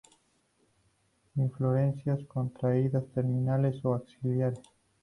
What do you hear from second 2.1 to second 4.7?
contraídas, terminales o axilares.